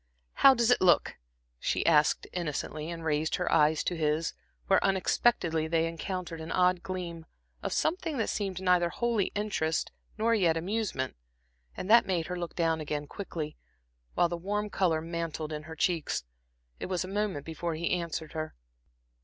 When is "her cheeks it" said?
15.69-16.87